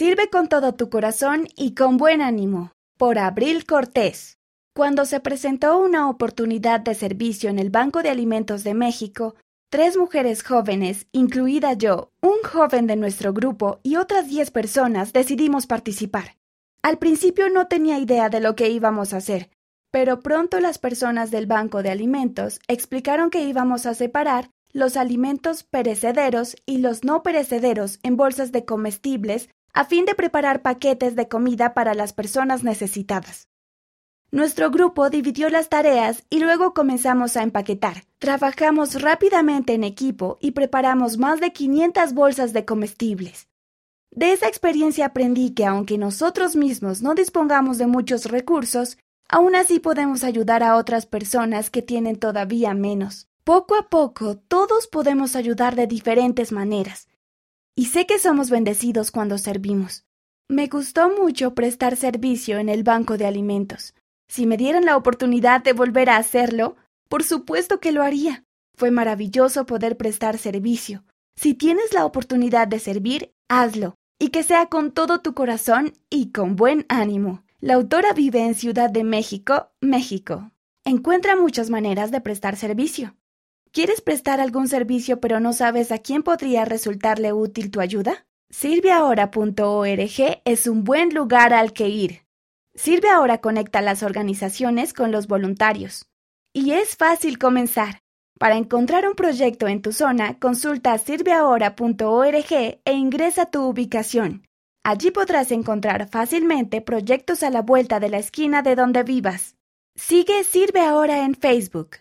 Sirve 0.00 0.30
con 0.30 0.48
todo 0.48 0.72
tu 0.72 0.88
corazón 0.88 1.46
y 1.56 1.74
con 1.74 1.98
buen 1.98 2.22
ánimo. 2.22 2.72
Por 2.96 3.18
Abril 3.18 3.66
Cortés. 3.66 4.38
Cuando 4.74 5.04
se 5.04 5.20
presentó 5.20 5.78
una 5.78 6.08
oportunidad 6.08 6.80
de 6.80 6.94
servicio 6.94 7.50
en 7.50 7.58
el 7.58 7.68
Banco 7.68 8.02
de 8.02 8.08
Alimentos 8.08 8.64
de 8.64 8.72
México, 8.72 9.34
tres 9.68 9.98
mujeres 9.98 10.42
jóvenes, 10.42 11.06
incluida 11.12 11.74
yo, 11.74 12.12
un 12.22 12.36
joven 12.50 12.86
de 12.86 12.96
nuestro 12.96 13.34
grupo 13.34 13.80
y 13.82 13.96
otras 13.96 14.26
diez 14.26 14.50
personas 14.50 15.12
decidimos 15.12 15.66
participar. 15.66 16.38
Al 16.82 16.96
principio 16.96 17.50
no 17.50 17.66
tenía 17.66 17.98
idea 17.98 18.30
de 18.30 18.40
lo 18.40 18.56
que 18.56 18.70
íbamos 18.70 19.12
a 19.12 19.18
hacer, 19.18 19.50
pero 19.90 20.20
pronto 20.20 20.60
las 20.60 20.78
personas 20.78 21.30
del 21.30 21.44
Banco 21.44 21.82
de 21.82 21.90
Alimentos 21.90 22.58
explicaron 22.68 23.28
que 23.28 23.42
íbamos 23.42 23.84
a 23.84 23.92
separar 23.92 24.48
los 24.72 24.96
alimentos 24.96 25.62
perecederos 25.62 26.56
y 26.64 26.78
los 26.78 27.04
no 27.04 27.22
perecederos 27.22 27.98
en 28.02 28.16
bolsas 28.16 28.50
de 28.50 28.64
comestibles 28.64 29.50
a 29.72 29.84
fin 29.84 30.04
de 30.04 30.14
preparar 30.14 30.62
paquetes 30.62 31.16
de 31.16 31.28
comida 31.28 31.74
para 31.74 31.94
las 31.94 32.12
personas 32.12 32.64
necesitadas. 32.64 33.48
Nuestro 34.32 34.70
grupo 34.70 35.10
dividió 35.10 35.48
las 35.50 35.68
tareas 35.68 36.24
y 36.30 36.38
luego 36.38 36.72
comenzamos 36.72 37.36
a 37.36 37.42
empaquetar. 37.42 38.04
Trabajamos 38.18 39.02
rápidamente 39.02 39.74
en 39.74 39.82
equipo 39.82 40.38
y 40.40 40.52
preparamos 40.52 41.18
más 41.18 41.40
de 41.40 41.52
500 41.52 42.14
bolsas 42.14 42.52
de 42.52 42.64
comestibles. 42.64 43.48
De 44.12 44.32
esa 44.32 44.46
experiencia 44.46 45.06
aprendí 45.06 45.50
que 45.50 45.66
aunque 45.66 45.98
nosotros 45.98 46.54
mismos 46.54 47.02
no 47.02 47.14
dispongamos 47.14 47.78
de 47.78 47.88
muchos 47.88 48.26
recursos, 48.26 48.98
aún 49.28 49.56
así 49.56 49.80
podemos 49.80 50.22
ayudar 50.22 50.62
a 50.62 50.76
otras 50.76 51.06
personas 51.06 51.70
que 51.70 51.82
tienen 51.82 52.16
todavía 52.16 52.72
menos. 52.72 53.28
Poco 53.42 53.74
a 53.74 53.88
poco 53.88 54.36
todos 54.36 54.86
podemos 54.86 55.34
ayudar 55.34 55.74
de 55.74 55.88
diferentes 55.88 56.52
maneras, 56.52 57.08
y 57.80 57.86
sé 57.86 58.04
que 58.04 58.18
somos 58.18 58.50
bendecidos 58.50 59.10
cuando 59.10 59.38
servimos. 59.38 60.04
Me 60.50 60.66
gustó 60.66 61.08
mucho 61.18 61.54
prestar 61.54 61.96
servicio 61.96 62.58
en 62.58 62.68
el 62.68 62.82
banco 62.82 63.16
de 63.16 63.24
alimentos. 63.24 63.94
Si 64.28 64.44
me 64.44 64.58
dieran 64.58 64.84
la 64.84 64.98
oportunidad 64.98 65.64
de 65.64 65.72
volver 65.72 66.10
a 66.10 66.18
hacerlo, 66.18 66.76
por 67.08 67.24
supuesto 67.24 67.80
que 67.80 67.92
lo 67.92 68.02
haría. 68.02 68.44
Fue 68.76 68.90
maravilloso 68.90 69.64
poder 69.64 69.96
prestar 69.96 70.36
servicio. 70.36 71.04
Si 71.36 71.54
tienes 71.54 71.94
la 71.94 72.04
oportunidad 72.04 72.68
de 72.68 72.80
servir, 72.80 73.32
hazlo, 73.48 73.94
y 74.18 74.28
que 74.28 74.42
sea 74.42 74.66
con 74.66 74.92
todo 74.92 75.22
tu 75.22 75.32
corazón 75.32 75.94
y 76.10 76.32
con 76.32 76.56
buen 76.56 76.84
ánimo. 76.90 77.44
La 77.60 77.76
autora 77.76 78.12
vive 78.12 78.44
en 78.44 78.54
Ciudad 78.56 78.90
de 78.90 79.04
México, 79.04 79.70
México. 79.80 80.52
Encuentra 80.84 81.34
muchas 81.34 81.70
maneras 81.70 82.10
de 82.10 82.20
prestar 82.20 82.56
servicio. 82.56 83.16
¿Quieres 83.72 84.00
prestar 84.00 84.40
algún 84.40 84.66
servicio 84.66 85.20
pero 85.20 85.38
no 85.38 85.52
sabes 85.52 85.92
a 85.92 85.98
quién 85.98 86.24
podría 86.24 86.64
resultarle 86.64 87.32
útil 87.32 87.70
tu 87.70 87.80
ayuda? 87.80 88.26
Sirveahora.org 88.50 90.42
es 90.44 90.66
un 90.66 90.82
buen 90.82 91.14
lugar 91.14 91.54
al 91.54 91.72
que 91.72 91.88
ir. 91.88 92.26
Sirve 92.74 93.10
Ahora 93.10 93.40
conecta 93.40 93.80
las 93.80 94.02
organizaciones 94.02 94.92
con 94.92 95.12
los 95.12 95.28
voluntarios. 95.28 96.06
Y 96.52 96.72
es 96.72 96.96
fácil 96.96 97.38
comenzar. 97.38 98.00
Para 98.40 98.56
encontrar 98.56 99.06
un 99.06 99.14
proyecto 99.14 99.68
en 99.68 99.82
tu 99.82 99.92
zona, 99.92 100.40
consulta 100.40 100.98
sirveahora.org 100.98 102.52
e 102.84 102.92
ingresa 102.92 103.46
tu 103.46 103.62
ubicación. 103.62 104.48
Allí 104.82 105.12
podrás 105.12 105.52
encontrar 105.52 106.08
fácilmente 106.08 106.80
proyectos 106.80 107.44
a 107.44 107.50
la 107.50 107.62
vuelta 107.62 108.00
de 108.00 108.08
la 108.08 108.18
esquina 108.18 108.62
de 108.62 108.74
donde 108.74 109.04
vivas. 109.04 109.54
Sigue 109.94 110.42
Sirve 110.42 110.80
Ahora 110.80 111.24
en 111.24 111.36
Facebook 111.36 111.98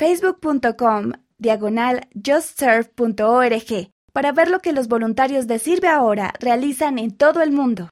facebook.com 0.00 1.12
diagonal 1.36 2.08
justserve.org 2.14 3.90
para 4.14 4.32
ver 4.32 4.48
lo 4.48 4.60
que 4.60 4.72
los 4.72 4.88
voluntarios 4.88 5.46
de 5.46 5.58
Sirve 5.58 5.88
Ahora 5.88 6.32
realizan 6.40 6.98
en 6.98 7.14
todo 7.14 7.42
el 7.42 7.52
mundo. 7.52 7.88